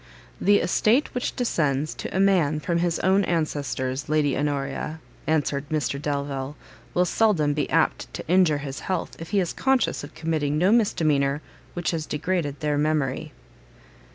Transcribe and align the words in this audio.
"The 0.41 0.61
estate 0.61 1.13
which 1.13 1.35
descends 1.35 1.93
to 1.93 2.09
a 2.09 2.19
man 2.19 2.59
from 2.59 2.79
his 2.79 2.97
own 3.01 3.23
ancestors, 3.25 4.09
Lady 4.09 4.35
Honoria," 4.35 4.99
answered 5.27 5.69
Mr 5.69 6.01
Delvile, 6.01 6.55
"will 6.95 7.05
seldom 7.05 7.53
be 7.53 7.69
apt 7.69 8.11
to 8.15 8.27
injure 8.27 8.57
his 8.65 8.79
health, 8.79 9.15
if 9.19 9.29
he 9.29 9.39
is 9.39 9.53
conscious 9.53 10.03
of 10.03 10.15
committing 10.15 10.57
no 10.57 10.71
misdemeanour 10.71 11.39
which 11.75 11.91
has 11.91 12.07
degraded 12.07 12.61
their 12.61 12.79
memory." 12.79 13.31